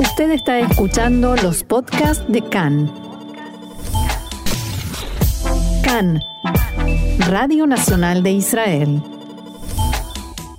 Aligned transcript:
Usted 0.00 0.30
está 0.30 0.58
escuchando 0.60 1.36
los 1.36 1.62
podcasts 1.62 2.24
de 2.26 2.40
CAN. 2.40 2.90
CAN, 5.84 6.22
Radio 7.18 7.66
Nacional 7.66 8.22
de 8.22 8.32
Israel. 8.32 9.02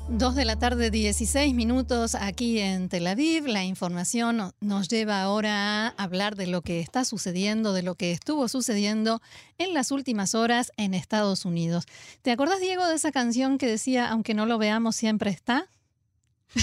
Dos 0.10 0.36
de 0.36 0.46
la 0.46 0.58
tarde, 0.58 0.92
16 0.92 1.56
minutos 1.56 2.14
aquí 2.14 2.60
en 2.60 2.88
Tel 2.88 3.08
Aviv. 3.08 3.48
La 3.48 3.64
información 3.64 4.54
nos 4.60 4.88
lleva 4.90 5.24
ahora 5.24 5.88
a 5.88 5.90
hablar 5.98 6.36
de 6.36 6.46
lo 6.46 6.62
que 6.62 6.80
está 6.80 7.04
sucediendo, 7.04 7.74
de 7.74 7.82
lo 7.82 7.96
que 7.96 8.12
estuvo 8.12 8.48
sucediendo 8.48 9.24
en 9.58 9.74
las 9.74 9.90
últimas 9.90 10.36
horas 10.36 10.72
en 10.78 10.94
Estados 10.94 11.46
Unidos. 11.46 11.86
¿Te 12.22 12.30
acordás, 12.30 12.60
Diego, 12.60 12.86
de 12.86 12.94
esa 12.94 13.12
canción 13.12 13.58
que 13.58 13.66
decía, 13.66 14.08
aunque 14.08 14.36
no 14.36 14.46
lo 14.46 14.60
veamos, 14.60 14.96
siempre 14.96 15.32
está? 15.32 15.68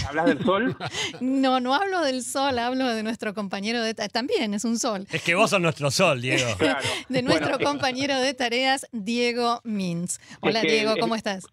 ¿Hablas 0.07 0.27
del 0.27 0.45
sol? 0.45 0.77
No, 1.21 1.61
no 1.61 1.75
hablo 1.75 2.03
del 2.03 2.23
sol, 2.25 2.59
hablo 2.59 2.89
de 2.89 3.03
nuestro 3.03 3.35
compañero 3.35 3.83
de 3.83 3.95
tareas. 3.95 4.13
También 4.13 4.55
es 4.55 4.65
un 4.65 4.79
sol. 4.79 5.07
Es 5.11 5.23
que 5.23 5.35
vos 5.35 5.51
sos 5.51 5.61
nuestro 5.61 5.91
sol, 5.91 6.21
Diego. 6.21 6.47
Claro. 6.59 6.87
De 7.09 7.23
nuestro 7.23 7.57
Bueno, 7.57 7.65
compañero 7.71 8.19
de 8.21 8.35
tareas, 8.35 8.87
Diego 8.93 9.61
Mintz. 9.65 10.19
Hola, 10.41 10.61
Es 10.61 10.67
que- 10.67 10.73
Diego, 10.73 10.95
¿cómo 11.01 11.15
es- 11.15 11.19
estás? 11.21 11.45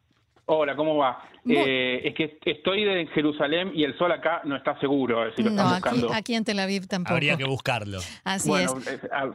Hola, 0.48 0.76
¿cómo 0.76 0.96
va? 0.98 1.24
Eh, 1.48 2.02
es 2.06 2.14
que 2.16 2.38
estoy 2.46 2.84
de- 2.86 3.02
en 3.02 3.08
Jerusalén 3.10 3.72
y 3.74 3.84
el 3.84 3.96
sol 3.98 4.12
acá 4.12 4.42
no 4.46 4.56
está 4.56 4.80
seguro, 4.80 5.20
ver 5.22 5.36
si 5.36 5.44
lo 5.44 5.50
No, 5.52 5.62
están 5.62 5.74
aquí, 5.74 5.90
buscando. 6.00 6.14
aquí 6.14 6.36
en 6.36 6.44
Tel 6.44 6.60
Aviv 6.60 6.88
tampoco. 6.88 7.14
Habría 7.14 7.36
que 7.38 7.46
buscarlo. 7.46 8.00
Así 8.24 8.50
bueno, 8.50 8.78
es. 8.80 8.88
es- 8.88 9.10
ah, 9.12 9.30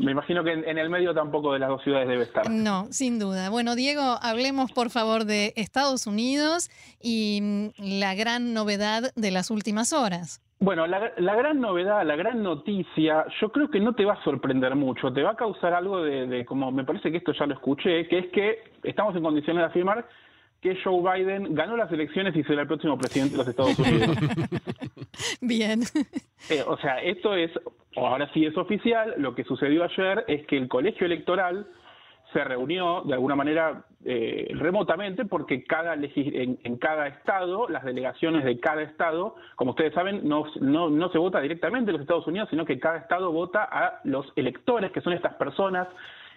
me 0.00 0.12
imagino 0.12 0.42
que 0.44 0.52
en, 0.52 0.68
en 0.68 0.78
el 0.78 0.88
medio 0.90 1.12
tampoco 1.14 1.52
de 1.52 1.58
las 1.60 1.68
dos 1.68 1.82
ciudades 1.82 2.08
debe 2.08 2.22
estar. 2.24 2.48
No, 2.50 2.86
sin 2.90 3.18
duda. 3.18 3.50
Bueno, 3.50 3.74
Diego, 3.76 4.00
hablemos 4.22 4.72
por 4.72 4.90
favor 4.90 5.24
de 5.24 5.52
Estados 5.56 6.06
Unidos 6.06 6.68
y 7.00 7.40
mm, 7.42 7.98
la 8.00 8.14
gran 8.14 8.52
novedad 8.54 9.12
de 9.14 9.30
las 9.30 9.50
últimas 9.50 9.92
horas. 9.92 10.40
Bueno, 10.58 10.86
la, 10.86 11.12
la 11.18 11.34
gran 11.34 11.60
novedad, 11.60 12.04
la 12.06 12.16
gran 12.16 12.42
noticia, 12.42 13.24
yo 13.40 13.50
creo 13.52 13.70
que 13.70 13.78
no 13.78 13.94
te 13.94 14.04
va 14.04 14.14
a 14.14 14.24
sorprender 14.24 14.74
mucho, 14.74 15.12
te 15.12 15.22
va 15.22 15.32
a 15.32 15.36
causar 15.36 15.74
algo 15.74 16.02
de, 16.02 16.26
de 16.26 16.44
como 16.46 16.72
me 16.72 16.82
parece 16.84 17.10
que 17.10 17.18
esto 17.18 17.32
ya 17.32 17.44
lo 17.46 17.54
escuché, 17.54 18.08
que 18.08 18.18
es 18.18 18.26
que 18.32 18.58
estamos 18.84 19.14
en 19.16 19.22
condiciones 19.22 19.60
de 19.62 19.66
afirmar 19.66 20.08
que 20.74 20.82
Joe 20.82 21.00
Biden 21.00 21.54
ganó 21.54 21.76
las 21.76 21.90
elecciones 21.92 22.34
y 22.36 22.42
será 22.42 22.62
el 22.62 22.66
próximo 22.68 22.98
presidente 22.98 23.32
de 23.32 23.38
los 23.38 23.48
Estados 23.48 23.78
Unidos. 23.78 24.16
Bien. 25.40 25.80
Eh, 26.50 26.62
o 26.66 26.76
sea, 26.78 27.00
esto 27.02 27.34
es, 27.34 27.50
ahora 27.96 28.28
sí 28.34 28.44
es 28.44 28.56
oficial, 28.56 29.14
lo 29.18 29.34
que 29.34 29.44
sucedió 29.44 29.84
ayer 29.84 30.24
es 30.26 30.46
que 30.46 30.56
el 30.56 30.68
colegio 30.68 31.06
electoral 31.06 31.66
se 32.32 32.42
reunió 32.42 33.02
de 33.02 33.14
alguna 33.14 33.36
manera 33.36 33.84
eh, 34.04 34.48
remotamente 34.54 35.24
porque 35.24 35.62
cada 35.64 35.94
legis- 35.96 36.34
en, 36.34 36.58
en 36.64 36.76
cada 36.76 37.06
estado, 37.06 37.68
las 37.68 37.84
delegaciones 37.84 38.44
de 38.44 38.58
cada 38.58 38.82
estado, 38.82 39.36
como 39.54 39.70
ustedes 39.70 39.94
saben, 39.94 40.28
no, 40.28 40.44
no, 40.60 40.90
no 40.90 41.08
se 41.10 41.18
vota 41.18 41.40
directamente 41.40 41.90
en 41.90 41.94
los 41.94 42.02
Estados 42.02 42.26
Unidos, 42.26 42.48
sino 42.50 42.64
que 42.64 42.80
cada 42.80 42.98
estado 42.98 43.30
vota 43.30 43.62
a 43.62 44.00
los 44.04 44.26
electores, 44.34 44.90
que 44.90 45.00
son 45.00 45.12
estas 45.12 45.34
personas, 45.34 45.86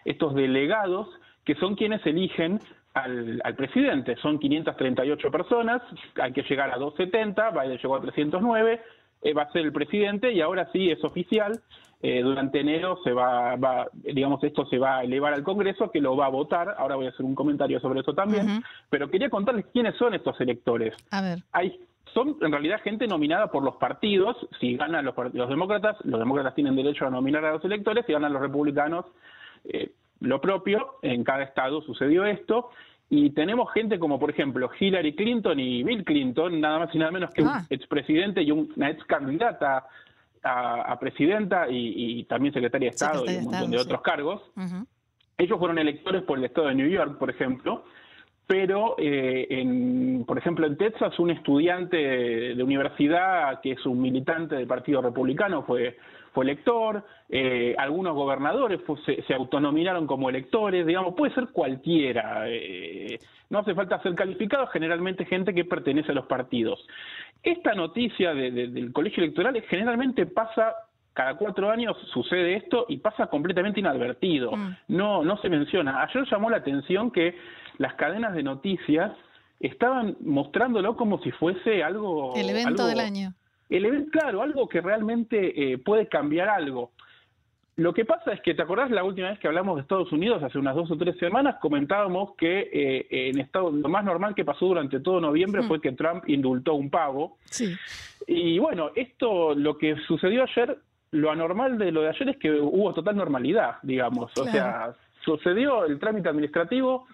estos 0.05 0.35
delegados, 0.35 1.07
que 1.43 1.55
son 1.55 1.75
quienes 1.75 2.05
eligen 2.05 2.59
al, 2.93 3.41
al 3.43 3.55
presidente. 3.55 4.15
Son 4.17 4.39
538 4.39 5.31
personas, 5.31 5.81
hay 6.21 6.31
que 6.33 6.43
llegar 6.43 6.71
a 6.71 6.77
270, 6.77 7.51
Biden 7.51 7.77
llegó 7.77 7.95
a 7.95 8.01
309, 8.01 8.81
eh, 9.21 9.33
va 9.33 9.43
a 9.43 9.51
ser 9.51 9.63
el 9.65 9.71
presidente 9.73 10.31
y 10.31 10.41
ahora 10.41 10.69
sí 10.71 10.89
es 10.89 11.03
oficial. 11.03 11.59
eh, 12.01 12.21
durante 12.21 12.61
enero 12.61 12.97
se 13.03 13.11
va, 13.11 13.55
va, 13.57 13.87
digamos, 13.93 14.41
esto 14.43 14.65
se 14.67 14.77
va 14.77 14.99
a 14.99 15.03
elevar 15.03 15.33
al 15.33 15.43
Congreso 15.43 15.91
que 15.91 15.99
lo 15.99 16.15
va 16.15 16.27
a 16.27 16.29
votar. 16.29 16.75
Ahora 16.77 16.95
voy 16.95 17.07
a 17.07 17.09
hacer 17.09 17.25
un 17.25 17.35
comentario 17.35 17.79
sobre 17.81 17.99
eso 17.99 18.13
también. 18.13 18.63
Pero 18.89 19.09
quería 19.09 19.29
contarles 19.29 19.65
quiénes 19.73 19.95
son 19.97 20.13
estos 20.13 20.39
electores. 20.39 20.95
A 21.11 21.21
ver. 21.21 21.39
Hay, 21.51 21.77
son 22.13 22.37
en 22.41 22.51
realidad 22.51 22.79
gente 22.83 23.05
nominada 23.05 23.47
por 23.51 23.63
los 23.63 23.75
partidos. 23.75 24.37
Si 24.61 24.77
ganan 24.77 25.03
los, 25.03 25.13
los 25.33 25.49
demócratas, 25.49 25.97
los 26.05 26.19
demócratas 26.19 26.55
tienen 26.55 26.75
derecho 26.77 27.05
a 27.05 27.09
nominar 27.09 27.43
a 27.43 27.51
los 27.53 27.65
electores. 27.65 28.05
Si 28.05 28.13
ganan 28.13 28.31
los 28.31 28.41
republicanos, 28.41 29.05
eh, 29.65 29.91
lo 30.21 30.41
propio. 30.41 30.95
En 31.01 31.23
cada 31.23 31.43
estado 31.43 31.81
sucedió 31.81 32.25
esto. 32.25 32.69
Y 33.11 33.31
tenemos 33.31 33.71
gente 33.73 33.97
como, 33.97 34.19
por 34.19 34.29
ejemplo, 34.29 34.69
Hillary 34.79 35.15
Clinton 35.15 35.59
y 35.59 35.83
Bill 35.83 36.03
Clinton, 36.03 36.61
nada 36.61 36.79
más 36.79 36.93
y 36.93 36.99
nada 36.99 37.09
menos 37.11 37.31
que 37.33 37.41
Ah. 37.41 37.61
un 37.61 37.65
expresidente 37.75 38.43
y 38.43 38.51
un- 38.51 38.71
una 38.75 38.91
ex 38.91 39.03
candidata 39.05 39.87
a, 40.43 40.81
a 40.93 40.99
presidenta 40.99 41.67
y, 41.69 42.19
y 42.19 42.23
también 42.25 42.53
secretaria 42.53 42.89
de 42.89 42.91
Estado 42.91 43.19
Secretaria 43.25 43.41
y 43.41 43.45
un 43.45 43.51
montón 43.51 43.61
Estado, 43.63 43.71
de 43.71 43.77
sí. 43.79 43.85
otros 43.85 44.01
cargos. 44.01 44.41
Ellos 45.37 45.57
fueron 45.57 45.79
electores 45.79 46.21
por 46.23 46.37
el 46.37 46.45
estado 46.45 46.67
de 46.67 46.75
New 46.75 46.87
York, 46.89 47.17
por 47.17 47.29
ejemplo, 47.29 47.83
pero, 48.49 48.95
eh, 48.97 49.45
en, 49.51 50.23
por 50.25 50.39
ejemplo, 50.39 50.65
en 50.65 50.75
Texas, 50.75 51.19
un 51.19 51.29
estudiante 51.29 51.97
de 52.55 52.63
universidad 52.63 53.61
que 53.61 53.73
es 53.73 53.85
un 53.85 54.01
militante 54.01 54.55
del 54.55 54.65
Partido 54.65 55.03
Republicano 55.03 55.61
fue, 55.61 55.97
fue 56.33 56.45
elector, 56.45 57.05
eh, 57.29 57.75
algunos 57.77 58.15
gobernadores 58.15 58.79
se, 59.05 59.21
se 59.21 59.35
autonominaron 59.35 60.07
como 60.07 60.31
electores, 60.31 60.83
digamos, 60.87 61.13
puede 61.13 61.31
ser 61.35 61.49
cualquiera, 61.49 62.45
eh, 62.47 63.19
no 63.51 63.59
hace 63.59 63.75
falta 63.75 64.01
ser 64.01 64.15
calificado, 64.15 64.65
generalmente 64.65 65.25
gente 65.25 65.53
que 65.53 65.65
pertenece 65.65 66.11
a 66.11 66.15
los 66.15 66.25
partidos. 66.25 66.87
Esta 67.43 67.75
noticia 67.75 68.33
de- 68.33 68.49
de- 68.49 68.67
del 68.69 68.91
colegio 68.91 69.21
electoral 69.23 69.61
generalmente 69.69 70.25
pasa 70.25 70.73
cada 71.13 71.35
cuatro 71.35 71.69
años 71.69 71.95
sucede 72.13 72.55
esto 72.55 72.85
y 72.89 72.97
pasa 72.97 73.27
completamente 73.27 73.79
inadvertido. 73.79 74.53
Mm. 74.55 74.75
No, 74.87 75.23
no 75.23 75.37
se 75.37 75.49
menciona. 75.49 76.01
Ayer 76.01 76.23
llamó 76.31 76.49
la 76.49 76.57
atención 76.57 77.11
que 77.11 77.35
las 77.79 77.95
cadenas 77.95 78.35
de 78.35 78.43
noticias 78.43 79.11
estaban 79.59 80.15
mostrándolo 80.21 80.95
como 80.95 81.19
si 81.23 81.31
fuese 81.31 81.83
algo. 81.83 82.33
El 82.35 82.49
evento 82.49 82.83
algo- 82.83 82.87
del 82.87 82.99
año. 82.99 83.33
El 83.69 83.85
evento, 83.85 84.11
claro, 84.11 84.41
algo 84.41 84.69
que 84.69 84.81
realmente 84.81 85.73
eh, 85.73 85.77
puede 85.79 86.07
cambiar 86.07 86.47
algo. 86.49 86.91
Lo 87.75 87.93
que 87.93 88.03
pasa 88.03 88.33
es 88.33 88.41
que, 88.41 88.53
¿te 88.53 88.61
acordás 88.61 88.91
la 88.91 89.03
última 89.05 89.29
vez 89.29 89.39
que 89.39 89.47
hablamos 89.47 89.75
de 89.77 89.83
Estados 89.83 90.11
Unidos, 90.11 90.43
hace 90.43 90.57
unas 90.57 90.75
dos 90.75 90.91
o 90.91 90.97
tres 90.97 91.15
semanas, 91.17 91.55
comentábamos 91.61 92.35
que 92.35 92.69
eh, 92.73 93.07
en 93.29 93.39
Estados 93.39 93.73
lo 93.73 93.87
más 93.87 94.03
normal 94.03 94.35
que 94.35 94.43
pasó 94.43 94.65
durante 94.65 94.99
todo 94.99 95.21
noviembre 95.21 95.61
Mm. 95.61 95.67
fue 95.67 95.79
que 95.79 95.93
Trump 95.93 96.27
indultó 96.27 96.73
un 96.73 96.89
pavo. 96.89 97.37
Sí. 97.45 97.73
Y 98.27 98.59
bueno, 98.59 98.91
esto, 98.95 99.55
lo 99.55 99.77
que 99.77 99.95
sucedió 100.07 100.43
ayer, 100.43 100.77
lo 101.11 101.31
anormal 101.31 101.77
de 101.77 101.91
lo 101.91 102.01
de 102.01 102.09
ayer 102.09 102.29
es 102.29 102.37
que 102.37 102.51
hubo 102.51 102.93
total 102.93 103.15
normalidad, 103.15 103.77
digamos. 103.81 104.31
O 104.37 104.43
sea, 104.45 104.93
sucedió 105.23 105.85
el 105.85 105.99
trámite 105.99 106.27
administrativo, 106.27 107.07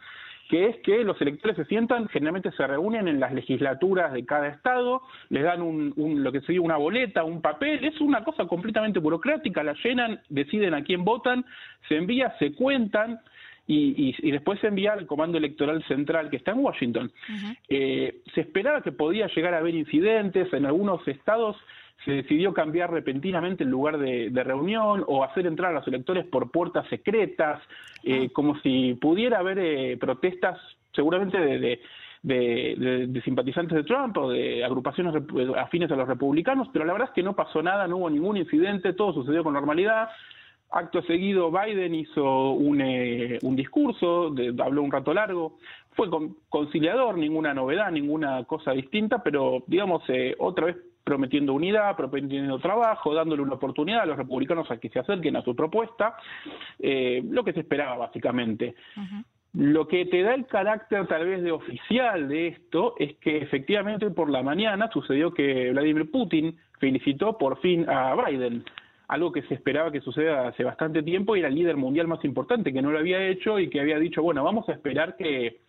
que 0.50 0.68
es 0.68 0.78
que 0.78 1.04
los 1.04 1.20
electores 1.22 1.56
se 1.58 1.66
sientan, 1.66 2.08
generalmente 2.10 2.52
se 2.52 2.68
reúnen 2.68 3.08
en 3.08 3.20
las 3.20 3.34
legislaturas 3.34 4.14
de 4.14 4.26
cada 4.26 4.48
estado, 4.50 5.02
les 5.30 5.44
dan 5.44 5.62
un, 5.62 5.94
un- 5.96 6.24
lo 6.24 6.32
que 6.32 6.42
sería 6.42 6.62
una 6.62 6.78
boleta, 6.78 7.24
un 7.24 7.42
papel, 7.42 7.84
es 7.84 8.00
una 8.00 8.24
cosa 8.24 8.46
completamente 8.46 9.00
burocrática, 9.00 9.64
la 9.64 9.74
llenan, 9.84 10.20
deciden 10.30 10.74
a 10.76 10.84
quién 10.84 11.04
votan, 11.04 11.46
se 11.88 11.96
envía, 11.98 12.36
se 12.40 12.54
cuentan. 12.54 13.20
Y, 13.68 13.96
y- 14.10 14.16
y 14.28 14.32
después 14.32 14.60
se 14.60 14.68
envía 14.68 14.94
al 14.94 15.08
Comando 15.08 15.40
Electoral 15.40 15.84
Central 15.86 16.30
que 16.30 16.38
está 16.38 16.52
en 16.52 16.60
Washington. 16.60 17.12
Eh, 17.68 18.20
se 18.36 18.42
esperaba 18.42 18.82
que 18.84 18.92
podía 18.92 19.26
llegar 19.36 19.56
a 19.56 19.58
haber 19.58 19.74
incidentes, 19.74 20.54
en 20.54 20.68
algunos 20.68 21.08
estados 21.08 21.58
se 22.04 22.12
decidió 22.12 22.54
cambiar 22.54 22.92
repentinamente 22.92 23.64
el 23.64 23.70
lugar 23.70 23.98
de, 23.98 24.30
de 24.30 24.44
reunión 24.44 25.04
o 25.08 25.24
hacer 25.24 25.48
entrar 25.48 25.72
a 25.72 25.76
los 25.80 25.88
electores 25.88 26.26
por 26.26 26.52
puertas 26.52 26.88
secretas, 26.90 27.62
eh, 28.04 28.30
como 28.32 28.60
si 28.60 28.94
pudiera 28.96 29.40
haber 29.40 29.58
eh, 29.60 29.98
protestas 29.98 30.60
seguramente 30.94 31.40
de, 31.40 31.60
de- 31.60 31.80
de- 32.22 32.76
de- 32.78 33.08
de 33.08 33.22
simpatizantes 33.22 33.76
de 33.76 33.84
Trump 33.84 34.18
o 34.18 34.30
de 34.30 34.64
agrupaciones 34.66 35.16
afines 35.58 35.92
a 35.92 35.96
los 35.96 36.08
republicanos, 36.08 36.68
pero 36.74 36.84
la 36.86 36.94
verdad 36.94 37.10
es 37.10 37.14
que 37.16 37.22
no 37.24 37.36
pasó 37.36 37.62
nada, 37.62 37.88
no 37.88 37.98
hubo 37.98 38.10
ningún 38.10 38.38
incidente, 38.38 38.94
todo 38.94 39.14
sucedió 39.14 39.44
con 39.44 39.54
normalidad. 39.54 40.10
Acto 40.72 41.02
seguido, 41.04 41.52
Biden 41.52 41.94
hizo 41.94 42.52
un, 42.52 42.82
eh, 42.82 43.38
un 43.44 43.56
discurso, 43.56 44.32
de- 44.32 44.54
habló 44.62 44.82
un 44.82 44.92
rato 44.92 45.14
largo, 45.14 45.58
fue 45.92 46.10
con- 46.10 46.36
conciliador, 46.50 47.18
ninguna 47.18 47.54
novedad, 47.54 47.92
ninguna 47.92 48.44
cosa 48.46 48.72
distinta, 48.72 49.22
pero 49.24 49.64
digamos, 49.68 50.04
eh, 50.10 50.36
otra 50.40 50.66
vez 50.66 50.78
prometiendo 51.06 51.54
unidad, 51.54 51.96
prometiendo 51.96 52.60
trabajo, 52.60 53.14
dándole 53.14 53.44
una 53.44 53.54
oportunidad 53.54 54.02
a 54.02 54.06
los 54.08 54.18
republicanos 54.18 54.70
a 54.72 54.78
que 54.78 54.90
se 54.90 55.00
acerquen 55.00 55.36
a 55.36 55.44
su 55.44 55.56
propuesta, 55.56 56.18
eh, 56.80 57.24
lo 57.30 57.44
que 57.44 57.54
se 57.54 57.60
esperaba 57.62 57.96
básicamente. 57.96 58.76
Lo 59.54 59.88
que 59.88 60.06
te 60.08 60.24
da 60.24 60.34
el 60.34 60.48
carácter 60.48 61.08
tal 61.08 61.28
vez 61.28 61.44
de 61.44 61.52
oficial 61.52 62.28
de 62.28 62.48
esto 62.48 62.96
es 62.98 63.16
que 63.18 63.38
efectivamente 63.38 64.10
por 64.10 64.30
la 64.30 64.42
mañana 64.42 64.90
sucedió 64.92 65.32
que 65.32 65.72
Vladimir 65.72 66.10
Putin 66.12 66.58
felicitó 66.80 67.38
por 67.38 67.62
fin 67.62 67.88
a 67.88 68.16
Biden, 68.16 68.66
algo 69.08 69.32
que 69.32 69.44
se 69.44 69.54
esperaba 69.54 69.92
que 69.92 70.02
suceda 70.02 70.48
hace 70.48 70.64
bastante 70.64 71.04
tiempo 71.04 71.36
y 71.36 71.40
era 71.40 71.50
el 71.50 71.56
líder 71.56 71.78
mundial 71.78 72.08
más 72.08 72.26
importante 72.26 72.74
que 72.74 72.82
no 72.82 72.92
lo 72.92 72.98
había 72.98 73.26
hecho 73.28 73.60
y 73.60 73.70
que 73.70 73.80
había 73.80 74.00
dicho, 74.00 74.24
bueno, 74.24 74.44
vamos 74.44 74.68
a 74.68 74.74
esperar 74.74 75.16
que, 75.16 75.62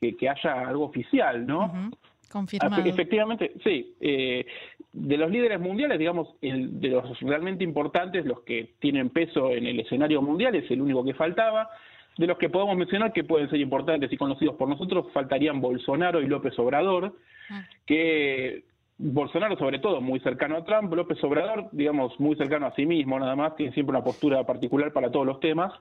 que, 0.00 0.16
que 0.16 0.28
haya 0.28 0.68
algo 0.68 0.84
oficial, 0.84 1.44
¿no? 1.44 1.90
Confirmado. 2.30 2.82
Efe- 2.82 2.90
Efectivamente, 2.90 3.52
sí. 3.64 3.94
Eh, 4.00 4.46
de 4.92 5.16
los 5.16 5.30
líderes 5.30 5.60
mundiales, 5.60 5.98
digamos, 5.98 6.28
el, 6.40 6.80
de 6.80 6.88
los 6.88 7.20
realmente 7.20 7.64
importantes, 7.64 8.24
los 8.24 8.40
que 8.42 8.70
tienen 8.80 9.10
peso 9.10 9.50
en 9.52 9.66
el 9.66 9.80
escenario 9.80 10.22
mundial, 10.22 10.54
es 10.54 10.70
el 10.70 10.80
único 10.80 11.04
que 11.04 11.14
faltaba. 11.14 11.68
De 12.16 12.26
los 12.26 12.38
que 12.38 12.48
podemos 12.50 12.76
mencionar 12.76 13.12
que 13.12 13.24
pueden 13.24 13.48
ser 13.48 13.60
importantes 13.60 14.12
y 14.12 14.16
conocidos 14.16 14.56
por 14.56 14.68
nosotros, 14.68 15.06
faltarían 15.12 15.60
Bolsonaro 15.60 16.20
y 16.20 16.26
López 16.26 16.58
Obrador, 16.58 17.14
Ah. 17.50 17.64
que 17.86 18.64
Bolsonaro 18.98 19.56
sobre 19.56 19.78
todo 19.78 20.00
muy 20.00 20.20
cercano 20.20 20.56
a 20.56 20.64
Trump, 20.64 20.92
López 20.92 21.22
Obrador, 21.24 21.68
digamos, 21.72 22.18
muy 22.20 22.36
cercano 22.36 22.66
a 22.66 22.74
sí 22.74 22.84
mismo, 22.84 23.18
nada 23.18 23.34
más, 23.34 23.56
tiene 23.56 23.72
siempre 23.72 23.90
una 23.96 24.04
postura 24.04 24.44
particular 24.44 24.92
para 24.92 25.10
todos 25.10 25.24
los 25.26 25.40
temas, 25.40 25.72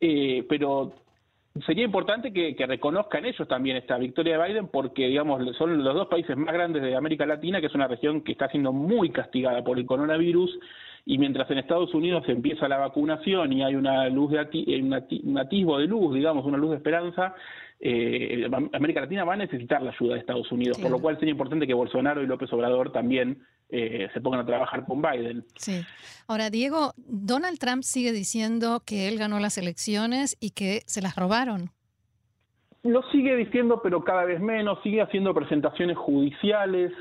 eh, 0.00 0.44
pero 0.48 0.92
sería 1.66 1.84
importante 1.84 2.32
que, 2.32 2.54
reconozcan 2.66 3.24
ellos 3.24 3.46
también 3.46 3.76
esta 3.76 3.98
victoria 3.98 4.38
de 4.38 4.48
Biden 4.48 4.68
porque, 4.68 5.08
digamos, 5.08 5.56
son 5.56 5.82
los 5.82 5.94
dos 5.94 6.08
países 6.08 6.36
más 6.36 6.54
grandes 6.54 6.82
de 6.82 6.96
América 6.96 7.26
Latina, 7.26 7.60
que 7.60 7.66
es 7.66 7.74
una 7.74 7.88
región 7.88 8.22
que 8.22 8.32
está 8.32 8.48
siendo 8.48 8.72
muy 8.72 9.10
castigada 9.10 9.62
por 9.62 9.78
el 9.78 9.86
coronavirus, 9.86 10.58
y 11.04 11.18
mientras 11.18 11.50
en 11.50 11.58
Estados 11.58 11.92
Unidos 11.94 12.24
empieza 12.28 12.68
la 12.68 12.78
vacunación 12.78 13.52
y 13.52 13.62
hay 13.62 13.74
una 13.74 14.08
luz 14.08 14.30
de 14.30 15.20
un 15.24 15.38
atisbo 15.38 15.78
de 15.78 15.86
luz, 15.86 16.14
digamos, 16.14 16.44
una 16.44 16.58
luz 16.58 16.70
de 16.70 16.76
esperanza, 16.76 17.34
eh, 17.80 18.48
América 18.72 19.00
Latina 19.00 19.24
va 19.24 19.34
a 19.34 19.36
necesitar 19.36 19.82
la 19.82 19.90
ayuda 19.90 20.14
de 20.14 20.20
Estados 20.20 20.50
Unidos, 20.52 20.78
por 20.78 20.90
lo 20.90 21.00
cual 21.00 21.18
sería 21.18 21.32
importante 21.32 21.66
que 21.66 21.74
Bolsonaro 21.74 22.22
y 22.22 22.26
López 22.26 22.52
Obrador 22.52 22.92
también 22.92 23.42
eh, 23.68 24.08
se 24.14 24.20
pongan 24.20 24.40
a 24.40 24.46
trabajar 24.46 24.84
con 24.84 25.02
Biden. 25.02 25.44
Sí. 25.56 25.82
Ahora, 26.28 26.50
Diego, 26.50 26.92
Donald 26.96 27.58
Trump 27.58 27.82
sigue 27.82 28.12
diciendo 28.12 28.82
que 28.86 29.08
él 29.08 29.18
ganó 29.18 29.40
las 29.40 29.58
elecciones 29.58 30.36
y 30.38 30.50
que 30.50 30.82
se 30.86 31.02
las 31.02 31.16
robaron. 31.16 31.70
Lo 32.84 33.02
sigue 33.10 33.34
diciendo, 33.34 33.80
pero 33.82 34.04
cada 34.04 34.24
vez 34.24 34.40
menos, 34.40 34.78
sigue 34.82 35.02
haciendo 35.02 35.34
presentaciones 35.34 35.96
judiciales, 35.96 36.92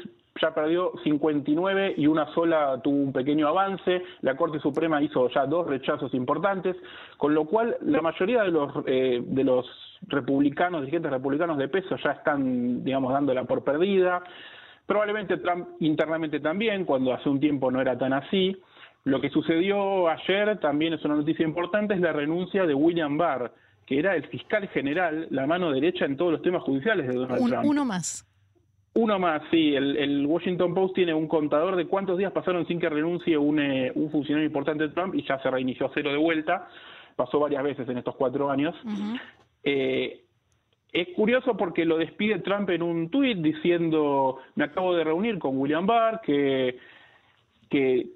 ya 0.42 0.54
perdió 0.54 0.92
59 1.04 1.96
y 1.98 2.08
una 2.08 2.26
sola 2.34 2.80
tuvo 2.84 2.96
un 2.96 3.14
pequeño 3.14 3.48
avance. 3.48 4.02
La 4.22 4.36
Corte 4.36 4.60
Suprema 4.60 5.02
hizo 5.02 5.30
ya 5.30 5.46
dos 5.46 5.68
rechazos 5.68 6.14
importantes, 6.14 6.76
con 7.18 7.34
lo 7.34 7.46
cual 7.46 7.78
la 7.82 8.02
mayoría 8.02 8.44
de 8.44 8.52
los 8.52 8.72
eh, 8.88 9.22
de 9.26 9.44
los 9.44 9.66
republicanos, 10.08 10.82
dirigentes 10.82 11.12
republicanos 11.12 11.58
de 11.58 11.68
peso 11.68 11.96
ya 12.04 12.12
están, 12.12 12.84
digamos, 12.84 13.14
dándola 13.14 13.44
por 13.44 13.64
perdida. 13.64 14.24
Probablemente 14.86 15.38
Trump 15.38 15.68
internamente 15.80 16.40
también, 16.40 16.86
cuando 16.86 17.14
hace 17.14 17.30
un 17.30 17.40
tiempo 17.40 17.72
no 17.72 17.80
era 17.82 17.98
tan 17.98 18.14
así. 18.14 18.58
Lo 19.04 19.20
que 19.20 19.30
sucedió 19.30 20.08
ayer 20.10 20.60
también 20.60 20.94
es 20.94 21.04
una 21.06 21.16
noticia 21.16 21.46
importante, 21.46 21.94
es 21.94 22.02
la 22.02 22.14
renuncia 22.14 22.66
de 22.66 22.74
William 22.74 23.18
Barr, 23.18 23.52
que 23.86 24.00
era 24.00 24.16
el 24.16 24.28
fiscal 24.28 24.68
general, 24.70 25.28
la 25.32 25.48
mano 25.48 25.72
derecha 25.72 26.06
en 26.06 26.18
todos 26.18 26.34
los 26.34 26.42
temas 26.42 26.62
judiciales 26.64 27.08
de 27.08 27.14
Donald 27.14 27.48
Trump. 27.48 27.66
Uno 27.66 27.86
más. 27.86 28.28
Uno 28.94 29.20
más, 29.20 29.42
sí. 29.50 29.74
El, 29.76 30.26
Washington 30.26 30.74
Post 30.74 30.96
tiene 30.96 31.14
un 31.14 31.28
contador 31.28 31.76
de 31.76 31.88
cuántos 31.88 32.18
días 32.18 32.32
pasaron 32.32 32.68
sin 32.68 32.80
que 32.80 32.90
renuncie 32.90 33.38
un, 33.38 33.60
eh, 33.60 33.92
un 33.96 34.12
funcionario 34.12 34.46
importante 34.46 34.88
de 34.88 34.94
Trump 34.94 35.16
y 35.16 35.24
ya 35.24 35.40
se 35.40 35.50
reinició 35.50 35.86
a 35.86 35.92
cero 35.94 36.12
de 36.12 36.18
vuelta. 36.18 36.68
Pasó 37.16 37.40
varias 37.40 37.64
veces 37.64 37.88
en 37.88 37.98
estos 37.98 38.16
cuatro 38.16 38.52
años. 38.52 38.76
Eh, 39.64 40.22
es 40.92 41.08
curioso 41.16 41.56
porque 41.56 41.86
lo 41.86 41.98
despide 41.98 42.40
Trump 42.40 42.70
en 42.70 42.84
un 42.84 43.10
tuit 43.10 43.38
diciendo, 43.38 44.40
me 44.56 44.66
acabo 44.66 44.94
de 44.94 45.06
reunir 45.06 45.40
con 45.40 45.58
William 45.58 45.86
Barr, 45.86 46.20
que, 46.22 46.78
que, 47.70 48.08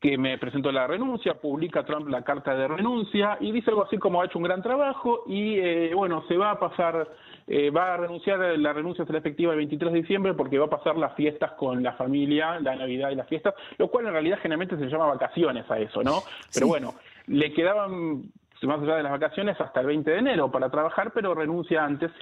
que 0.00 0.16
me 0.16 0.38
presentó 0.38 0.72
la 0.72 0.86
renuncia, 0.86 1.34
publica 1.34 1.84
Trump 1.84 2.08
la 2.08 2.22
carta 2.22 2.54
de 2.54 2.68
renuncia 2.68 3.36
y 3.38 3.52
dice 3.52 3.70
algo 3.70 3.84
así 3.84 3.98
como 3.98 4.22
ha 4.22 4.24
hecho 4.24 4.38
un 4.38 4.44
gran 4.44 4.62
trabajo 4.62 5.24
y 5.26 5.58
eh, 5.58 5.92
bueno, 5.94 6.24
se 6.26 6.38
va 6.38 6.52
a 6.52 6.58
pasar 6.58 7.06
eh, 7.46 7.70
va 7.70 7.94
a 7.94 7.96
renunciar, 7.96 8.38
la 8.58 8.72
renuncia 8.72 9.04
será 9.04 9.18
efectiva 9.18 9.52
el 9.52 9.58
23 9.58 9.92
de 9.92 10.00
diciembre 10.00 10.34
porque 10.34 10.56
va 10.56 10.66
a 10.66 10.70
pasar 10.70 10.96
las 10.96 11.14
fiestas 11.16 11.50
con 11.52 11.82
la 11.82 11.94
familia, 11.94 12.60
la 12.60 12.76
Navidad 12.76 13.10
y 13.10 13.16
las 13.16 13.28
fiestas, 13.28 13.54
lo 13.76 13.88
cual 13.88 14.06
en 14.06 14.12
realidad 14.12 14.38
generalmente 14.40 14.76
se 14.76 14.86
llama 14.86 15.06
vacaciones 15.06 15.68
a 15.68 15.78
eso, 15.80 16.02
¿no? 16.04 16.20
Pero 16.54 16.68
bueno, 16.68 16.94
le 17.26 17.52
quedaban, 17.52 18.22
más 18.62 18.80
allá 18.80 18.96
de 18.96 19.02
las 19.02 19.12
vacaciones, 19.12 19.60
hasta 19.60 19.80
el 19.80 19.86
20 19.86 20.10
de 20.12 20.18
enero 20.18 20.50
para 20.50 20.70
trabajar, 20.70 21.10
pero 21.12 21.34
renuncia 21.34 21.84
antes. 21.84 22.12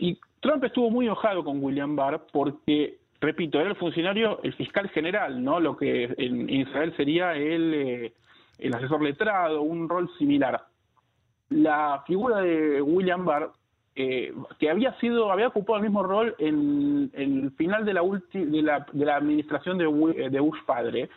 Y 0.00 0.18
Trump 0.40 0.64
estuvo 0.64 0.90
muy 0.90 1.06
enojado 1.06 1.44
con 1.44 1.62
William 1.62 1.94
Barr 1.94 2.26
porque 2.32 2.98
repito, 3.24 3.60
era 3.60 3.70
el 3.70 3.76
funcionario, 3.76 4.40
el 4.42 4.54
fiscal 4.54 4.88
general, 4.90 5.42
¿no? 5.42 5.60
Lo 5.60 5.76
que 5.76 6.14
en 6.16 6.48
Israel 6.48 6.94
sería 6.96 7.34
el, 7.34 7.74
eh, 7.74 8.12
el 8.58 8.74
asesor 8.74 9.02
letrado, 9.02 9.62
un 9.62 9.88
rol 9.88 10.10
similar. 10.18 10.66
La 11.50 12.02
figura 12.06 12.40
de 12.40 12.80
William 12.82 13.24
Barr 13.24 13.52
eh, 13.96 14.34
que 14.58 14.70
había 14.70 14.92
sido 14.98 15.30
había 15.30 15.46
ocupado 15.46 15.76
el 15.76 15.84
mismo 15.84 16.02
rol 16.02 16.34
en, 16.38 17.12
el 17.14 17.52
final 17.52 17.84
de 17.84 17.94
la, 17.94 18.02
de 18.02 18.62
la, 18.62 18.86
de 18.92 19.04
la 19.04 19.16
administración 19.16 19.78
de, 19.78 19.84
de 20.30 20.40
Bush 20.40 20.58
padre. 20.66 21.08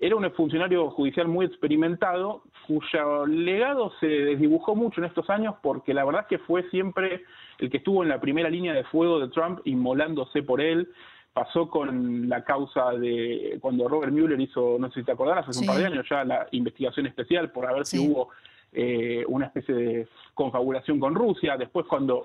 Era 0.00 0.16
un 0.16 0.30
funcionario 0.32 0.90
judicial 0.90 1.28
muy 1.28 1.46
experimentado, 1.46 2.42
cuyo 2.66 3.26
legado 3.26 3.92
se 4.00 4.06
desdibujó 4.06 4.74
mucho 4.74 5.00
en 5.00 5.06
estos 5.06 5.30
años 5.30 5.56
porque 5.62 5.94
la 5.94 6.04
verdad 6.04 6.22
es 6.22 6.28
que 6.28 6.38
fue 6.38 6.68
siempre 6.70 7.24
el 7.58 7.70
que 7.70 7.78
estuvo 7.78 8.02
en 8.02 8.08
la 8.08 8.20
primera 8.20 8.50
línea 8.50 8.72
de 8.72 8.84
fuego 8.84 9.20
de 9.20 9.28
Trump, 9.28 9.60
inmolándose 9.64 10.42
por 10.42 10.60
él. 10.60 10.88
Pasó 11.38 11.68
con 11.68 12.28
la 12.28 12.42
causa 12.42 12.90
de 12.90 13.58
cuando 13.60 13.86
Robert 13.86 14.12
Mueller 14.12 14.40
hizo, 14.40 14.76
no 14.76 14.88
sé 14.88 15.00
si 15.00 15.06
te 15.06 15.12
acordás, 15.12 15.46
hace 15.46 15.60
un 15.60 15.66
par 15.66 15.76
de 15.76 15.86
años 15.86 16.04
ya 16.10 16.24
la 16.24 16.48
investigación 16.50 17.06
especial 17.06 17.52
por 17.52 17.64
a 17.64 17.74
ver 17.74 17.86
si 17.86 17.96
hubo 17.96 18.30
eh, 18.72 19.24
una 19.28 19.46
especie 19.46 19.72
de 19.72 20.08
confabulación 20.34 20.98
con 20.98 21.14
Rusia, 21.14 21.56
después 21.56 21.86
cuando 21.86 22.24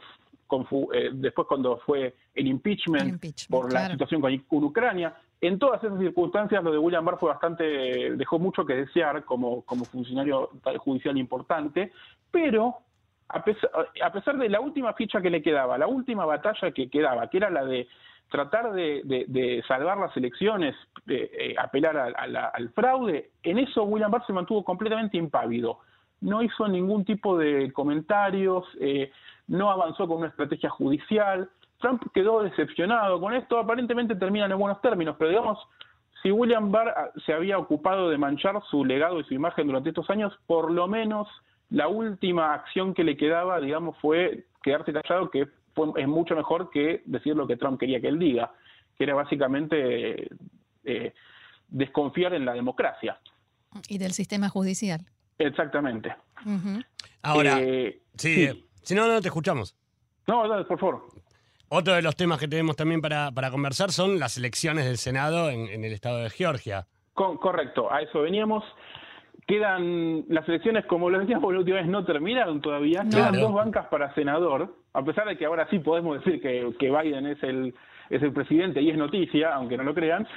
eh, 0.94 1.12
después 1.14 1.48
cuando 1.48 1.78
fue 1.78 2.16
el 2.34 2.48
impeachment, 2.48 3.24
por 3.52 3.72
la 3.72 3.92
situación 3.92 4.20
con, 4.20 4.64
Ucrania. 4.64 5.16
En 5.42 5.60
todas 5.60 5.84
esas 5.84 6.00
circunstancias, 6.00 6.64
lo 6.64 6.72
de 6.72 6.80
William 6.80 7.06
Barr 7.06 7.20
fue 7.20 7.30
bastante, 7.30 8.16
dejó 8.16 8.40
mucho 8.40 8.66
que 8.66 8.74
desear 8.74 9.26
como, 9.26 9.62
como 9.62 9.86
funcionario 9.86 10.50
judicial 10.80 11.20
importante, 11.20 11.92
pero 12.32 12.78
a 13.30 13.44
pesar, 13.44 13.70
a 14.04 14.12
pesar, 14.12 14.40
de 14.40 14.50
la 14.50 14.60
última 14.60 14.94
ficha 14.94 15.22
que 15.22 15.30
le 15.30 15.44
quedaba, 15.44 15.78
la 15.78 15.86
última 15.86 16.26
batalla 16.26 16.72
que 16.72 16.90
quedaba, 16.90 17.30
que 17.30 17.38
era 17.38 17.52
la 17.52 17.64
de 17.64 17.88
tratar 18.34 18.74
de, 18.74 19.64
salvar 19.68 19.98
las 19.98 20.18
elecciones, 20.18 20.76
de, 21.06 21.30
eh, 21.38 21.56
apelar 21.58 21.96
al 21.96 22.70
fraude, 22.72 23.30
en 23.44 23.60
eso 23.60 23.84
William 23.84 24.12
Barr 24.12 24.26
se 24.26 24.34
mantuvo 24.34 24.64
completamente 24.64 25.18
impávido 25.18 25.80
no 26.24 26.42
hizo 26.42 26.68
ningún 26.68 27.04
tipo 27.04 27.38
de 27.38 27.72
comentarios, 27.74 28.66
eh, 28.80 29.12
no 29.48 29.70
avanzó 29.70 30.08
con 30.08 30.20
una 30.20 30.28
estrategia 30.28 30.70
judicial. 30.70 31.50
Trump 31.80 32.02
quedó 32.14 32.42
decepcionado 32.42 33.20
con 33.20 33.34
esto, 33.34 33.60
aparentemente 33.60 34.16
terminan 34.16 34.52
en 34.52 34.58
buenos 34.58 34.82
términos, 34.82 35.18
pero 35.20 35.30
digamos, 35.30 35.60
si 36.22 36.32
William 36.32 36.72
Barr 36.72 36.94
ah, 36.96 37.10
se 37.26 37.34
había 37.34 37.58
ocupado 37.58 38.10
de 38.10 38.18
manchar 38.18 38.56
su 38.72 38.86
legado 38.86 39.20
y 39.20 39.26
su 39.26 39.34
imagen 39.34 39.68
durante 39.68 39.90
estos 39.90 40.10
años, 40.10 40.34
por 40.48 40.72
lo 40.72 40.88
menos 40.88 41.28
la 41.70 41.90
última 41.90 42.54
acción 42.54 42.94
que 42.94 43.04
le 43.04 43.18
quedaba, 43.18 43.60
digamos, 43.60 43.98
fue 43.98 44.46
quedarse 44.64 44.94
callado, 44.94 45.30
que 45.30 45.50
es 45.98 46.08
mucho 46.08 46.36
mejor 46.36 46.70
que 46.70 47.02
decir 47.06 47.36
lo 47.36 47.48
que 47.48 47.58
Trump 47.58 47.80
quería 47.80 48.00
que 48.00 48.08
él 48.08 48.20
diga, 48.20 48.52
que 48.98 49.04
era 49.04 49.16
básicamente 49.16 50.30
eh, 50.84 51.14
desconfiar 51.68 52.34
en 52.34 52.46
la 52.46 52.54
democracia. 52.54 53.20
Y 53.88 53.98
del 53.98 54.14
sistema 54.14 54.50
judicial. 54.50 55.06
Exactamente. 55.38 56.16
Ahora, 57.22 57.60
eh, 57.60 58.02
sí, 58.16 58.44
eh, 58.44 58.66
si 58.84 58.96
no, 58.96 59.08
no 59.08 59.22
te 59.22 59.30
escuchamos. 59.30 59.76
No, 60.28 60.48
dale, 60.48 60.66
por 60.66 60.80
favor. 60.80 61.08
Otro 61.70 61.96
de 61.96 62.04
los 62.04 62.16
temas 62.16 62.40
que 62.40 62.48
tenemos 62.48 62.76
también 62.76 63.02
para, 63.02 63.32
para 63.32 63.50
conversar 63.50 63.92
son 63.92 64.20
las 64.20 64.38
elecciones 64.38 64.86
del 64.86 64.98
Senado 64.98 65.50
en, 65.50 65.84
el 65.84 65.92
estado 65.92 66.20
de 66.20 66.30
Georgia. 66.30 66.86
correcto, 67.14 67.92
a 67.92 68.02
eso 68.02 68.22
veníamos. 68.22 68.64
Quedan 69.48 70.24
las 70.30 70.48
elecciones, 70.48 70.86
como 70.86 71.10
lo 71.10 71.20
decíamos 71.20 71.52
la 71.52 71.60
última 71.60 71.78
vez, 71.78 71.88
no 71.88 72.06
terminaron 72.06 72.62
todavía. 72.62 73.04
Quedan 73.10 73.40
dos 73.40 73.54
bancas 73.54 73.88
para 73.88 74.14
senador, 74.14 74.74
a 74.94 75.04
pesar 75.04 75.28
de 75.28 75.38
que 75.38 75.46
ahora 75.46 75.68
sí 75.70 75.80
podemos 75.80 76.24
decir 76.24 76.42
que, 76.42 76.74
que 76.80 76.90
Biden 76.90 77.28
es 77.28 77.44
el, 77.44 77.74
es 78.10 78.22
el 78.22 78.32
presidente 78.32 78.82
y 78.82 78.90
es 78.90 78.98
noticia, 78.98 79.54
aunque 79.54 79.78
no 79.78 79.84
lo 79.84 79.94
crean. 79.94 80.28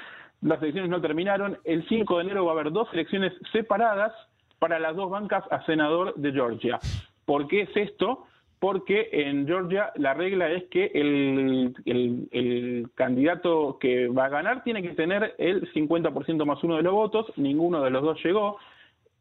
Las 0.43 0.61
elecciones 0.61 0.91
no 0.91 1.01
terminaron. 1.01 1.59
El 1.65 1.87
5 1.89 2.17
de 2.17 2.25
enero 2.25 2.45
va 2.45 2.53
a 2.53 2.55
haber 2.55 2.73
dos 2.73 2.89
elecciones 2.93 3.33
separadas 3.53 4.13
para 4.59 4.79
las 4.79 4.97
dos 4.97 5.11
bancas 5.11 5.45
a 5.51 5.65
senador 5.67 6.15
de 6.15 6.33
Georgia. 6.33 6.79
¿Por 7.25 7.47
qué 7.49 7.63
es 7.63 7.77
esto? 7.77 8.27
Porque 8.59 9.09
en 9.13 9.47
Georgia 9.47 9.93
la 9.97 10.15
regla 10.15 10.51
es 10.51 10.65
que 10.65 10.87
el, 10.95 11.75
el, 11.85 12.89
candidato 12.95 13.79
que 13.79 14.09
va 14.09 14.27
a 14.27 14.31
ganar 14.31 14.65
tiene 14.65 14.83
que 14.83 14.95
tener 14.95 15.35
el 15.39 15.71
50% 15.73 16.45
más 16.47 16.63
uno 16.65 16.77
de 16.77 16.83
los 16.83 16.95
votos, 16.95 17.27
ninguno 17.37 17.83
de 17.83 17.91
los 17.91 18.03
dos 18.03 18.25
llegó, 18.25 18.59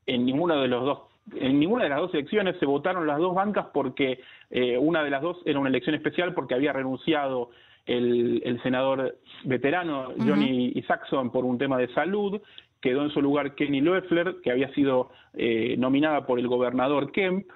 en 0.06 0.26
ninguno 0.26 0.62
de 0.62 0.68
los 0.68 0.86
dos 0.86 1.00
en 1.34 1.60
ninguna 1.60 1.86
de 1.86 1.90
las 1.90 2.00
dos 2.00 2.14
elecciones 2.14 2.56
se 2.60 2.68
votaron 2.68 3.08
las 3.08 3.18
dos 3.18 3.34
bancas 3.34 3.66
porque 3.74 4.20
eh, 4.52 4.78
una 4.78 5.04
de 5.04 5.10
las 5.10 5.24
dos 5.24 5.38
era 5.46 5.60
una 5.60 5.70
elección 5.70 5.96
especial 5.96 6.36
porque 6.36 6.54
había 6.54 6.72
renunciado 6.72 7.50
el, 7.88 8.60
senador 8.62 9.18
veterano 9.44 10.14
Johnny 10.20 10.74
Saxon 10.88 11.32
por 11.32 11.46
un 11.46 11.58
tema 11.58 11.78
de 11.78 11.88
salud 11.94 12.42
quedó 12.86 13.02
en 13.02 13.10
su 13.10 13.20
lugar 13.20 13.56
Kenny 13.56 13.82
Loeffler, 13.82 14.36
que 14.44 14.52
había 14.52 14.72
sido 14.76 15.10
eh, 15.34 15.76
nominada 15.76 16.28
por 16.28 16.38
el 16.38 16.48
gobernador 16.48 17.12
Kemp. 17.12 17.48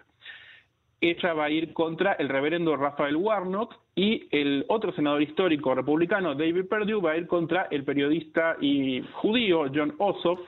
Ella 1.01 1.34
va 1.34 1.46
a 1.46 1.50
ir 1.51 1.72
contra 1.72 2.13
el 2.13 2.29
reverendo 2.29 2.75
Rafael 2.75 3.15
Warnock 3.15 3.75
y 3.94 4.27
el 4.32 4.65
otro 4.70 4.91
senador 4.94 5.22
histórico 5.22 5.75
republicano, 5.75 6.34
David 6.34 6.65
Perdue, 6.68 7.00
va 7.00 7.12
a 7.12 7.18
ir 7.18 7.27
contra 7.27 7.68
el 7.70 7.84
periodista 7.84 8.58
y 8.60 9.03
judío 9.13 9.68
John 9.74 9.94
Ossoff. 10.00 10.39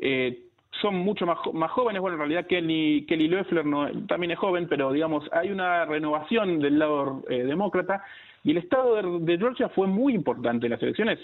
Eh, 0.00 0.47
son 0.80 0.96
mucho 0.96 1.26
más, 1.26 1.38
más, 1.52 1.70
jóvenes, 1.70 2.00
bueno, 2.00 2.14
en 2.14 2.20
realidad 2.20 2.46
Kelly, 2.46 3.04
Kelly 3.06 3.28
Loeffler 3.28 3.64
no, 3.64 3.88
también 4.06 4.32
es 4.32 4.38
joven, 4.38 4.66
pero 4.68 4.92
digamos, 4.92 5.24
hay 5.32 5.50
una 5.50 5.84
renovación 5.84 6.60
del 6.60 6.78
lado 6.78 7.24
eh, 7.28 7.44
demócrata 7.44 8.02
Y 8.44 8.52
el 8.52 8.58
estado 8.58 9.18
de, 9.20 9.38
Georgia 9.38 9.68
fue 9.68 9.86
muy 9.86 10.14
importante 10.14 10.66
en 10.66 10.72
las 10.72 10.82
elecciones. 10.82 11.18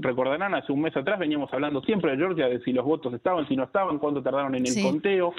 Recordarán, 0.00 0.54
hace 0.54 0.72
un 0.72 0.82
mes 0.82 0.96
atrás 0.96 1.18
veníamos 1.18 1.52
hablando 1.52 1.82
siempre 1.82 2.12
de 2.12 2.18
Georgia, 2.18 2.48
de 2.48 2.60
si 2.60 2.72
los 2.72 2.84
votos 2.84 3.12
estaban, 3.14 3.48
si 3.48 3.56
no 3.56 3.64
estaban, 3.64 3.98
cuánto 3.98 4.22
tardaron 4.22 4.54
en 4.54 4.66
el 4.66 4.82
conteo. 4.82 5.34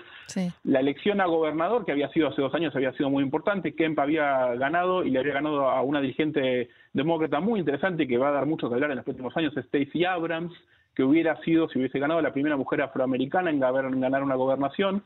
La 0.64 0.80
elección 0.80 1.22
a 1.22 1.26
gobernador, 1.26 1.86
que 1.86 1.92
había 1.92 2.10
sido 2.10 2.28
hace 2.28 2.42
dos 2.42 2.54
años, 2.56 2.76
había 2.76 2.94
sido 2.94 3.10
muy 3.10 3.24
importante. 3.24 3.76
Kemp 3.76 4.00
había 4.00 4.56
ganado 4.56 5.04
y 5.04 5.12
le 5.12 5.20
había 5.20 5.34
ganado 5.34 5.70
a 5.70 5.82
una 5.82 6.02
dirigente 6.02 6.70
demócrata 6.94 7.40
muy 7.40 7.60
interesante 7.60 8.08
que 8.08 8.18
va 8.18 8.30
a 8.30 8.34
dar 8.34 8.46
mucho 8.46 8.68
que 8.68 8.76
hablar 8.76 8.92
en 8.92 8.98
los 8.98 9.06
próximos 9.06 9.36
años, 9.38 9.54
Stacey 9.54 10.06
Abrams, 10.06 10.54
que 10.96 11.04
hubiera 11.04 11.36
sido, 11.42 11.68
si 11.70 11.80
hubiese 11.80 12.00
ganado, 12.00 12.22
la 12.22 12.34
primera 12.34 12.58
mujer 12.58 12.82
afroamericana 12.82 13.50
en 13.50 13.60
ganar 13.60 14.24
una 14.24 14.36
gobernación. 14.36 15.04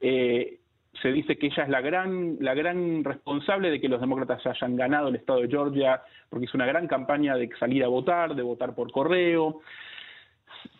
Eh, 0.00 0.58
se 1.00 1.12
dice 1.12 1.38
que 1.38 1.46
ella 1.46 1.62
es 1.62 1.68
la 1.68 1.80
gran, 1.80 2.36
la 2.40 2.54
gran 2.54 3.04
responsable 3.04 3.70
de 3.70 3.80
que 3.80 3.88
los 3.88 4.00
demócratas 4.00 4.44
hayan 4.46 4.76
ganado 4.76 5.08
el 5.08 5.16
estado 5.16 5.40
de 5.40 5.48
Georgia, 5.48 6.02
porque 6.28 6.46
hizo 6.46 6.58
una 6.58 6.66
gran 6.66 6.88
campaña 6.88 7.36
de 7.36 7.48
salir 7.58 7.84
a 7.84 7.88
votar, 7.88 8.34
de 8.34 8.42
votar 8.42 8.74
por 8.74 8.90
correo. 8.90 9.60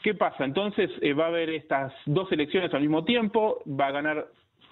¿Qué 0.03 0.15
pasa? 0.15 0.45
Entonces 0.45 0.91
eh, 1.01 1.15
va 1.15 1.27
a 1.27 1.29
haber 1.29 1.51
estas 1.51 1.93
dos 2.07 2.31
elecciones 2.33 2.75
al 2.75 2.81
mismo 2.81 3.05
tiempo, 3.05 3.63
va 3.67 3.87
a 3.87 3.93
ganar 3.93 4.27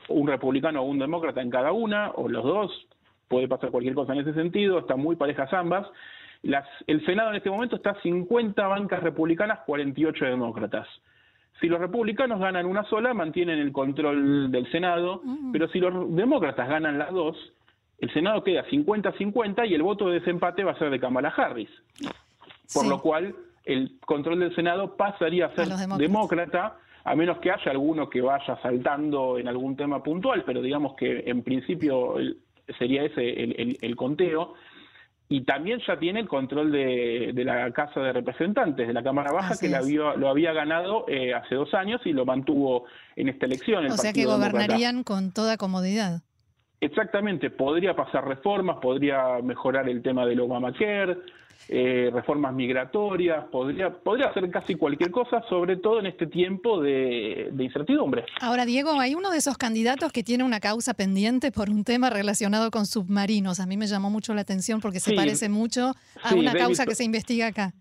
un 0.08 0.26
republicano 0.26 0.82
o 0.82 0.86
un 0.86 0.98
demócrata 0.98 1.40
en 1.40 1.50
cada 1.50 1.72
una, 1.72 2.10
o 2.10 2.28
los 2.28 2.44
dos, 2.44 2.88
puede 3.28 3.48
pasar 3.48 3.70
cualquier 3.70 3.94
cosa 3.94 4.14
en 4.14 4.20
ese 4.20 4.34
sentido, 4.34 4.78
están 4.78 5.00
muy 5.00 5.16
parejas 5.16 5.52
ambas. 5.52 5.86
Las, 6.42 6.66
el 6.86 7.04
Senado 7.04 7.30
en 7.30 7.36
este 7.36 7.50
momento 7.50 7.76
está 7.76 8.00
50 8.00 8.66
bancas 8.66 9.02
republicanas, 9.02 9.60
48 9.66 10.24
demócratas. 10.24 10.86
Si 11.60 11.66
los 11.66 11.80
republicanos 11.80 12.38
ganan 12.38 12.66
una 12.66 12.84
sola, 12.84 13.12
mantienen 13.14 13.58
el 13.58 13.72
control 13.72 14.50
del 14.50 14.70
Senado, 14.70 15.20
mm. 15.24 15.52
pero 15.52 15.68
si 15.68 15.80
los 15.80 16.14
demócratas 16.14 16.68
ganan 16.68 16.98
las 16.98 17.12
dos, 17.12 17.36
el 17.98 18.12
Senado 18.12 18.44
queda 18.44 18.64
50-50 18.66 19.68
y 19.68 19.74
el 19.74 19.82
voto 19.82 20.08
de 20.08 20.20
desempate 20.20 20.62
va 20.62 20.72
a 20.72 20.78
ser 20.78 20.90
de 20.90 21.00
Kamala 21.00 21.30
Harris. 21.36 21.70
Por 22.72 22.86
lo 22.86 23.00
cual, 23.00 23.34
el 23.64 23.98
control 24.06 24.38
del 24.38 24.54
Senado 24.54 24.96
pasaría 24.96 25.46
a 25.46 25.54
ser 25.56 25.66
demócrata, 25.98 26.76
a 27.02 27.16
menos 27.16 27.38
que 27.38 27.50
haya 27.50 27.72
alguno 27.72 28.08
que 28.08 28.20
vaya 28.20 28.56
saltando 28.62 29.38
en 29.38 29.48
algún 29.48 29.76
tema 29.76 30.02
puntual, 30.02 30.44
pero 30.46 30.62
digamos 30.62 30.94
que 30.94 31.24
en 31.26 31.42
principio 31.42 32.16
sería 32.78 33.02
ese 33.02 33.76
el 33.80 33.96
conteo 33.96 34.54
y 35.30 35.42
también 35.42 35.80
ya 35.86 35.98
tiene 35.98 36.20
el 36.20 36.28
control 36.28 36.72
de, 36.72 37.32
la 37.44 37.70
Casa 37.72 38.00
de 38.00 38.12
Representantes, 38.12 38.86
de 38.86 38.94
la 38.94 39.02
Cámara 39.02 39.30
Baja, 39.30 39.56
que 39.58 39.68
lo 39.68 40.28
había 40.28 40.52
ganado 40.52 41.04
eh, 41.06 41.34
hace 41.34 41.54
dos 41.54 41.74
años 41.74 42.00
y 42.06 42.12
lo 42.12 42.24
mantuvo 42.24 42.86
en 43.14 43.28
esta 43.28 43.44
elección. 43.44 43.86
o 43.86 43.96
sea 43.96 44.12
que 44.12 44.24
gobernarían 44.24 45.04
con 45.04 45.32
toda 45.32 45.58
comodidad. 45.58 46.22
Exactamente, 46.80 47.50
podría 47.50 47.94
pasar 47.94 48.26
reformas, 48.26 48.78
podría 48.80 49.40
mejorar 49.42 49.88
el 49.88 50.00
tema 50.00 50.24
del 50.24 50.40
Obamacare, 50.40 51.18
eh, 51.68 52.10
reformas 52.12 52.54
migratorias, 52.54 53.44
podría, 53.46 53.90
podría 53.90 54.28
hacer 54.28 54.50
casi 54.50 54.74
cualquier 54.74 55.10
cosa, 55.10 55.42
sobre 55.48 55.76
todo 55.76 56.00
en 56.00 56.06
este 56.06 56.26
tiempo 56.26 56.80
de, 56.80 57.52
incertidumbre. 57.58 58.24
Ahora, 58.40 58.64
Diego, 58.64 58.98
hay 58.98 59.14
uno 59.14 59.30
de 59.30 59.38
esos 59.38 59.58
candidatos 59.58 60.12
que 60.12 60.22
tiene 60.22 60.44
una 60.44 60.60
causa 60.60 60.94
pendiente 60.94 61.52
por 61.52 61.68
un 61.68 61.84
tema 61.84 62.10
relacionado 62.10 62.70
con 62.70 62.86
submarinos. 62.86 63.60
A 63.60 63.66
mí 63.66 63.76
me 63.76 63.86
llamó 63.86 64.08
mucho 64.08 64.32
la 64.34 64.42
atención 64.42 64.80
porque 64.80 65.00
se 65.00 65.14
parece 65.14 65.48
mucho 65.48 65.92
a 66.22 66.34
una 66.34 66.54
causa 66.54 66.86
que 66.86 66.94
se 66.94 67.04
investiga 67.04 67.48
acá. 67.48 67.74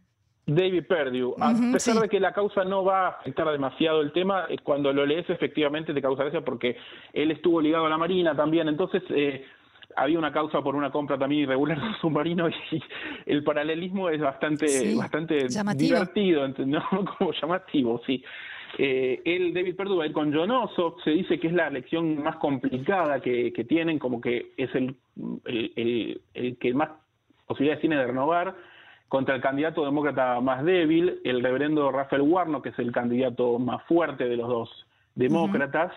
David 0.48 0.86
Perdue, 0.88 1.34
a 1.41 1.53
pesar 1.74 2.00
de 2.00 2.07
que 2.07 2.22
la 2.22 2.31
causa 2.31 2.63
no 2.63 2.86
va 2.86 3.07
a 3.07 3.10
afectar 3.10 3.51
demasiado 3.51 4.00
el 4.00 4.13
tema, 4.13 4.48
cuando 4.63 4.93
lo 4.93 5.05
lees 5.05 5.29
efectivamente 5.29 5.93
te 5.93 6.01
causa 6.01 6.24
gracia 6.24 6.39
porque 6.39 6.77
él 7.12 7.31
estuvo 7.31 7.60
ligado 7.60 7.86
a 7.86 7.89
la 7.89 7.98
Marina 7.98 8.34
también, 8.34 8.69
entonces 8.69 9.03
eh, 9.10 9.43
había 9.96 10.20
una 10.20 10.32
causa 10.32 10.62
por 10.62 10.75
una 10.75 10.91
compra 10.91 11.17
también 11.17 11.44
irregular 11.44 11.79
de 11.79 11.88
un 11.88 11.96
submarino 11.96 12.50
y 12.50 12.53
el 13.25 13.44
paralelismo 13.44 14.10
es 14.10 14.22
bastante, 14.22 14.96
bastante 14.96 15.48
divertido, 15.75 16.48
¿no? 16.65 16.84
como 17.17 17.32
llamativo, 17.34 18.01
sí. 18.06 18.24
Eh, 18.77 19.22
él, 19.25 19.53
David 19.53 19.75
Perdue, 19.75 20.12
con 20.12 20.34
John 20.34 20.51
Ossoff, 20.51 21.01
se 21.03 21.12
dice 21.12 21.39
que 21.39 21.48
es 21.48 21.53
la 21.53 21.67
elección 21.67 22.22
más 22.22 22.36
complicada 22.36 23.20
que, 23.22 23.65
tienen, 23.67 23.98
como 23.98 24.20
que 24.22 24.51
es 24.58 24.74
el, 24.75 24.96
el, 25.46 26.22
el, 26.34 26.58
que 26.58 26.74
más 26.74 26.89
posibilidades 27.48 27.82
tiene 27.82 27.96
de 27.96 28.08
renovar, 28.08 28.56
contra 29.08 29.36
el 29.36 29.41
candidato 29.41 29.86
demócrata 29.86 30.39
más 30.41 30.63
débil, 30.65 31.22
el 31.24 31.41
reverendo 31.41 31.91
Rafael 31.91 32.22
Warnock, 32.22 32.63
que 32.63 32.70
es 32.70 32.79
el 32.79 32.91
candidato 32.91 33.58
más 33.58 33.84
fuerte 33.84 34.27
de 34.27 34.36
los 34.36 34.50
dos 34.50 34.86
demócratas. 35.15 35.94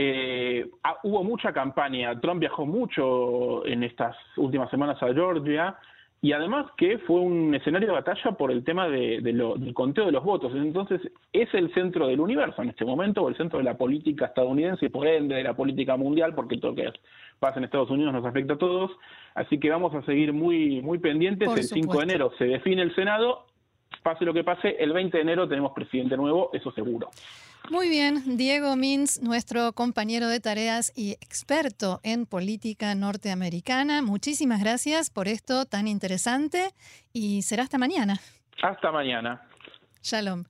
Eh, 0.00 0.70
ah, 0.84 0.96
hubo 1.02 1.24
mucha 1.24 1.52
campaña, 1.52 2.20
Trump 2.20 2.38
viajó 2.38 2.64
mucho 2.64 3.66
en 3.66 3.82
estas 3.82 4.14
últimas 4.36 4.70
semanas 4.70 5.02
a 5.02 5.12
Georgia 5.12 5.76
y 6.22 6.30
además 6.30 6.66
que 6.76 6.98
fue 6.98 7.18
un 7.18 7.52
escenario 7.52 7.88
de 7.88 7.94
batalla 7.94 8.30
por 8.30 8.52
el 8.52 8.62
tema 8.62 8.86
de, 8.86 9.20
del 9.20 9.74
conteo 9.74 10.06
de 10.06 10.12
los 10.12 10.22
votos. 10.22 10.52
Entonces 10.54 11.00
es 11.32 11.52
el 11.52 11.74
centro 11.74 12.06
del 12.06 12.20
universo 12.20 12.62
en 12.62 12.68
este 12.68 12.84
momento, 12.84 13.22
o 13.22 13.28
el 13.28 13.36
centro 13.36 13.58
de 13.58 13.64
la 13.64 13.76
política 13.76 14.26
estadounidense 14.26 14.86
y 14.86 14.88
por 14.88 15.04
ende 15.04 15.34
de 15.34 15.42
la 15.42 15.54
política 15.54 15.96
mundial, 15.96 16.32
porque 16.32 16.58
todo 16.58 16.70
lo 16.70 16.76
que 16.76 16.92
pasa 17.40 17.58
en 17.58 17.64
Estados 17.64 17.90
Unidos 17.90 18.12
nos 18.12 18.24
afecta 18.24 18.54
a 18.54 18.58
todos. 18.58 18.92
Así 19.34 19.58
que 19.58 19.68
vamos 19.68 19.92
a 19.96 20.02
seguir 20.02 20.32
muy, 20.32 20.80
muy 20.80 20.98
pendientes. 20.98 21.48
el 21.56 21.64
5 21.64 21.96
de 21.98 22.04
enero 22.04 22.30
se 22.38 22.44
define 22.44 22.82
el 22.82 22.94
Senado. 22.94 23.46
Pase 24.04 24.24
lo 24.24 24.32
que 24.32 24.44
pase, 24.44 24.76
el 24.78 24.92
20 24.92 25.16
de 25.16 25.22
enero 25.22 25.48
tenemos 25.48 25.72
presidente 25.72 26.16
nuevo, 26.16 26.50
eso 26.52 26.70
seguro. 26.70 27.10
Muy 27.70 27.90
bien, 27.90 28.36
Diego 28.38 28.76
Mins, 28.76 29.20
nuestro 29.20 29.72
compañero 29.74 30.28
de 30.28 30.40
tareas 30.40 30.90
y 30.96 31.12
experto 31.12 32.00
en 32.02 32.24
política 32.24 32.94
norteamericana. 32.94 34.00
Muchísimas 34.00 34.60
gracias 34.60 35.10
por 35.10 35.28
esto 35.28 35.66
tan 35.66 35.86
interesante 35.86 36.70
y 37.12 37.42
será 37.42 37.64
hasta 37.64 37.76
mañana. 37.76 38.20
Hasta 38.62 38.90
mañana. 38.90 39.42
Shalom. 40.02 40.44